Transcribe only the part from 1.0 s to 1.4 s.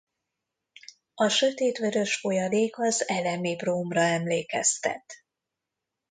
A